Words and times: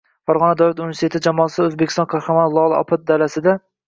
Farg‘ona 0.29 0.53
davlat 0.59 0.79
universiteti 0.85 1.21
jamoasi– 1.27 1.59
O‘zbekiston 1.65 2.07
Qahramoni 2.13 2.55
Lola 2.57 2.81
opa 2.85 2.99
dalasida 3.13 3.55